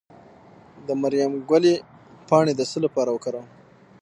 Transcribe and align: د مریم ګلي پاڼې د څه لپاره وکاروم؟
د 0.87 0.89
مریم 1.01 1.33
ګلي 1.49 1.75
پاڼې 2.27 2.53
د 2.55 2.61
څه 2.71 2.77
لپاره 2.85 3.09
وکاروم؟ 3.11 3.47